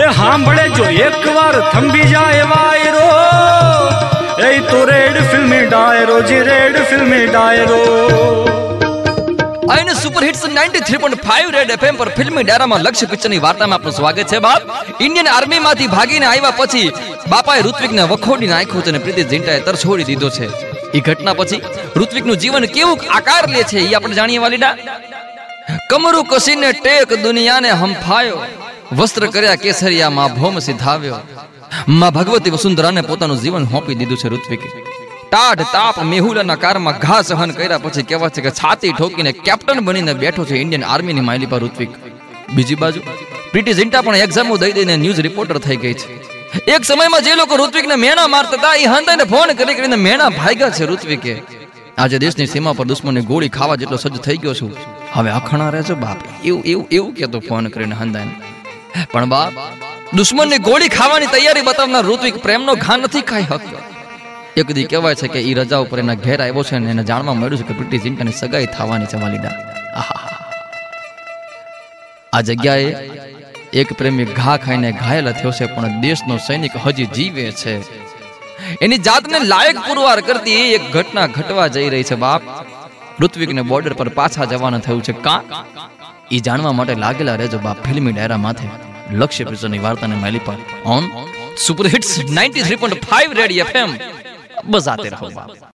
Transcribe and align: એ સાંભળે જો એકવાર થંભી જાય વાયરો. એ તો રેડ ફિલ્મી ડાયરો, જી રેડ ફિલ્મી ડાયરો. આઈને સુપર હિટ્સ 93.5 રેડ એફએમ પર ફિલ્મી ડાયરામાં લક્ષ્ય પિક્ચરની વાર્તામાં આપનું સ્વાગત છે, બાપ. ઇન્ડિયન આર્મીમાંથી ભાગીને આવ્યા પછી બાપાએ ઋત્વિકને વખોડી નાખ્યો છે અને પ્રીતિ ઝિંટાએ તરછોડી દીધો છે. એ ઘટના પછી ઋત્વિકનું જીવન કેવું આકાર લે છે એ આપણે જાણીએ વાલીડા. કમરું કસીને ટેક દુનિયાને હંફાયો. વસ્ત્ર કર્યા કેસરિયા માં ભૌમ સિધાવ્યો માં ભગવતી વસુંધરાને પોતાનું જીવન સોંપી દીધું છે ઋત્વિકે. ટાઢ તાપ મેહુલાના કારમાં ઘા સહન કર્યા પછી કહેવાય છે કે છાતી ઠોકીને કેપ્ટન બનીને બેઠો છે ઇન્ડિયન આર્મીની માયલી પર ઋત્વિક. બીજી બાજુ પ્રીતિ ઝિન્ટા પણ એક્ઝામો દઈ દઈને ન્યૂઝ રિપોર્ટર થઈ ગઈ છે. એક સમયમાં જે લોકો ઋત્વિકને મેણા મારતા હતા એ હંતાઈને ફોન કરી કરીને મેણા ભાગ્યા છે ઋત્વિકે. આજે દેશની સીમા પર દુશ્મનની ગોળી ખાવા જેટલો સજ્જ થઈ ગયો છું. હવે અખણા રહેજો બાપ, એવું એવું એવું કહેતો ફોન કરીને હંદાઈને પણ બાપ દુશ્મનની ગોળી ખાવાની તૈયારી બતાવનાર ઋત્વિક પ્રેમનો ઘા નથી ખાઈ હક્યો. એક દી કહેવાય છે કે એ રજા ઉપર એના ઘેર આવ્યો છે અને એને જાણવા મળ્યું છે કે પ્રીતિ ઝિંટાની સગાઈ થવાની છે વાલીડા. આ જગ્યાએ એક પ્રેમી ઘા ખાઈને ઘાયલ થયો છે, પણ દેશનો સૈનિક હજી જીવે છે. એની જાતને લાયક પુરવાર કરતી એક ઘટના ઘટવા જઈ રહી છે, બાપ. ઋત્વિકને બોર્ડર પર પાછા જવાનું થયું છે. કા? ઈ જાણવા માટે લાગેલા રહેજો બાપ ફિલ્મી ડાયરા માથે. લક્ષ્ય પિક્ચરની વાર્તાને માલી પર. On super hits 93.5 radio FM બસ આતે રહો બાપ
એ 0.00 0.02
સાંભળે 0.02 0.68
જો 0.68 0.84
એકવાર 0.84 1.70
થંભી 1.70 2.02
જાય 2.02 2.42
વાયરો. 2.42 3.06
એ 4.46 4.60
તો 4.60 4.84
રેડ 4.84 5.30
ફિલ્મી 5.30 5.66
ડાયરો, 5.66 6.20
જી 6.22 6.40
રેડ 6.40 6.84
ફિલ્મી 6.84 7.26
ડાયરો. 7.26 7.80
આઈને 9.70 9.94
સુપર 9.94 10.24
હિટ્સ 10.24 10.44
93.5 10.44 11.50
રેડ 11.50 11.70
એફએમ 11.70 11.96
પર 11.96 12.08
ફિલ્મી 12.08 12.42
ડાયરામાં 12.44 12.80
લક્ષ્ય 12.80 13.06
પિક્ચરની 13.06 13.38
વાર્તામાં 13.38 13.78
આપનું 13.78 13.92
સ્વાગત 13.92 14.22
છે, 14.22 14.38
બાપ. 14.38 14.62
ઇન્ડિયન 15.00 15.28
આર્મીમાંથી 15.28 15.86
ભાગીને 15.86 16.26
આવ્યા 16.26 16.50
પછી 16.50 16.92
બાપાએ 17.28 17.60
ઋત્વિકને 17.60 18.02
વખોડી 18.02 18.46
નાખ્યો 18.46 18.80
છે 18.80 18.88
અને 18.88 18.98
પ્રીતિ 18.98 19.22
ઝિંટાએ 19.22 19.60
તરછોડી 19.60 20.04
દીધો 20.04 20.30
છે. 20.30 20.46
એ 20.90 21.00
ઘટના 21.00 21.32
પછી 21.32 21.62
ઋત્વિકનું 21.96 22.36
જીવન 22.36 22.64
કેવું 22.64 23.00
આકાર 23.10 23.48
લે 23.48 23.62
છે 23.62 23.78
એ 23.78 23.94
આપણે 23.94 24.14
જાણીએ 24.14 24.38
વાલીડા. 24.38 24.76
કમરું 25.90 26.24
કસીને 26.24 26.72
ટેક 26.72 27.22
દુનિયાને 27.22 27.70
હંફાયો. 27.70 28.36
વસ્ત્ર 28.98 29.24
કર્યા 29.34 29.58
કેસરિયા 29.64 30.14
માં 30.14 30.32
ભૌમ 30.36 30.56
સિધાવ્યો 30.66 31.18
માં 32.00 32.14
ભગવતી 32.16 32.52
વસુંધરાને 32.54 33.02
પોતાનું 33.10 33.38
જીવન 33.42 33.66
સોંપી 33.72 33.96
દીધું 34.00 34.18
છે 34.22 34.28
ઋત્વિકે. 34.34 34.68
ટાઢ 35.30 35.62
તાપ 35.74 35.96
મેહુલાના 36.12 36.58
કારમાં 36.64 36.98
ઘા 37.04 37.20
સહન 37.28 37.52
કર્યા 37.58 37.82
પછી 37.84 38.06
કહેવાય 38.08 38.34
છે 38.36 38.44
કે 38.46 38.52
છાતી 38.60 38.92
ઠોકીને 38.98 39.32
કેપ્ટન 39.46 39.80
બનીને 39.86 40.12
બેઠો 40.22 40.48
છે 40.50 40.56
ઇન્ડિયન 40.62 40.84
આર્મીની 40.94 41.26
માયલી 41.28 41.50
પર 41.52 41.60
ઋત્વિક. 41.64 41.92
બીજી 42.54 42.80
બાજુ 42.82 43.00
પ્રીતિ 43.52 43.76
ઝિન્ટા 43.80 44.02
પણ 44.06 44.24
એક્ઝામો 44.24 44.58
દઈ 44.64 44.72
દઈને 44.78 44.94
ન્યૂઝ 45.04 45.22
રિપોર્ટર 45.28 45.58
થઈ 45.68 45.78
ગઈ 45.84 45.94
છે. 45.94 46.06
એક 46.74 46.82
સમયમાં 46.90 47.22
જે 47.24 47.38
લોકો 47.40 47.62
ઋત્વિકને 47.62 47.96
મેણા 48.04 48.28
મારતા 48.34 48.58
હતા 48.60 48.76
એ 48.82 48.92
હંતાઈને 48.92 49.30
ફોન 49.32 49.56
કરી 49.58 49.78
કરીને 49.78 49.98
મેણા 50.06 50.30
ભાગ્યા 50.40 50.76
છે 50.76 50.84
ઋત્વિકે. 50.92 51.34
આજે 51.98 52.16
દેશની 52.24 52.52
સીમા 52.52 52.78
પર 52.78 52.86
દુશ્મનની 52.90 53.28
ગોળી 53.30 53.56
ખાવા 53.56 53.80
જેટલો 53.80 53.98
સજ્જ 54.04 54.16
થઈ 54.26 54.38
ગયો 54.42 54.54
છું. 54.60 54.72
હવે 55.14 55.30
અખણા 55.40 55.70
રહેજો 55.74 55.94
બાપ, 56.04 56.18
એવું 56.44 56.62
એવું 56.72 56.86
એવું 56.96 57.12
કહેતો 57.14 57.38
ફોન 57.48 57.64
કરીને 57.74 57.96
હંદાઈને 58.00 58.34
પણ 59.12 59.28
બાપ 59.34 59.52
દુશ્મનની 60.18 60.60
ગોળી 60.68 60.90
ખાવાની 60.98 61.30
તૈયારી 61.34 61.66
બતાવનાર 61.68 62.04
ઋત્વિક 62.10 62.36
પ્રેમનો 62.44 62.72
ઘા 62.84 62.96
નથી 62.96 63.24
ખાઈ 63.30 63.48
હક્યો. 63.52 63.80
એક 64.60 64.68
દી 64.76 64.86
કહેવાય 64.90 65.18
છે 65.20 65.28
કે 65.34 65.40
એ 65.50 65.52
રજા 65.58 65.80
ઉપર 65.84 65.98
એના 66.02 66.18
ઘેર 66.24 66.38
આવ્યો 66.42 66.64
છે 66.68 66.74
અને 66.78 66.90
એને 66.94 67.04
જાણવા 67.10 67.36
મળ્યું 67.40 67.60
છે 67.60 67.66
કે 67.68 67.74
પ્રીતિ 67.78 68.02
ઝિંટાની 68.04 68.38
સગાઈ 68.40 68.68
થવાની 68.76 69.10
છે 69.12 69.18
વાલીડા. 69.24 69.56
આ 72.32 72.42
જગ્યાએ 72.48 72.88
એક 73.80 73.88
પ્રેમી 73.98 74.28
ઘા 74.38 74.56
ખાઈને 74.64 74.90
ઘાયલ 75.02 75.32
થયો 75.32 75.52
છે, 75.58 75.66
પણ 75.74 76.00
દેશનો 76.04 76.34
સૈનિક 76.46 76.74
હજી 76.86 77.08
જીવે 77.16 77.44
છે. 77.60 77.74
એની 78.84 79.00
જાતને 79.08 79.38
લાયક 79.52 79.78
પુરવાર 79.86 80.20
કરતી 80.28 80.60
એક 80.76 80.84
ઘટના 80.96 81.28
ઘટવા 81.36 81.68
જઈ 81.76 81.88
રહી 81.94 82.06
છે, 82.10 82.16
બાપ. 82.24 82.42
ઋત્વિકને 83.20 83.62
બોર્ડર 83.70 83.92
પર 84.00 84.08
પાછા 84.18 84.50
જવાનું 84.52 84.82
થયું 84.86 85.02
છે. 85.02 85.14
કા? 85.26 85.40
ઈ 86.32 86.40
જાણવા 86.40 86.72
માટે 86.72 86.94
લાગેલા 86.94 87.34
રહેજો 87.34 87.58
બાપ 87.58 87.78
ફિલ્મી 87.82 88.12
ડાયરા 88.12 88.36
માથે. 88.36 88.68
લક્ષ્ય 89.12 89.44
પિક્ચરની 89.44 89.78
વાર્તાને 89.78 90.16
માલી 90.16 90.38
પર. 90.44 90.54
On 90.84 91.04
super 91.66 91.86
hits 91.86 92.12
93.5 92.20 93.34
radio 93.34 93.66
FM 93.66 93.90
બસ 94.64 94.88
આતે 94.88 95.08
રહો 95.08 95.28
બાપ 95.28 95.50